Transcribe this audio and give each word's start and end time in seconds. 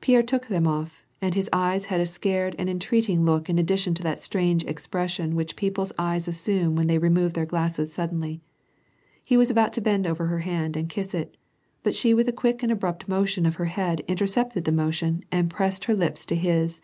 Pierre 0.00 0.24
took 0.24 0.48
them 0.48 0.66
off, 0.66 1.04
and 1.22 1.36
his 1.36 1.48
eyes 1.52 1.84
had 1.84 2.00
a 2.00 2.06
scared 2.06 2.56
and 2.58 2.68
entreat 2.68 3.08
ing 3.08 3.24
look 3.24 3.48
in 3.48 3.56
addition 3.56 3.94
to 3.94 4.02
that 4.02 4.18
strange 4.18 4.64
expression 4.64 5.36
which 5.36 5.54
people's 5.54 5.92
eyes 5.96 6.26
assume 6.26 6.74
when 6.74 6.88
they 6.88 6.98
remove 6.98 7.34
their 7.34 7.46
glasses 7.46 7.92
suddenly. 7.92 8.40
He 9.22 9.36
was 9.36 9.52
about 9.52 9.72
to 9.74 9.80
bend 9.80 10.08
over 10.08 10.26
her 10.26 10.40
hand, 10.40 10.76
and 10.76 10.88
kiss 10.88 11.14
it, 11.14 11.36
but 11.84 11.94
she 11.94 12.12
with 12.12 12.28
a 12.28 12.32
quick 12.32 12.64
and 12.64 12.72
abrupt 12.72 13.06
motion 13.06 13.46
of 13.46 13.54
her 13.54 13.66
head 13.66 14.00
intercepted 14.08 14.64
the 14.64 14.72
motion, 14.72 15.24
and 15.30 15.48
pressed 15.48 15.84
her 15.84 15.94
lips 15.94 16.26
to 16.26 16.34
his. 16.34 16.80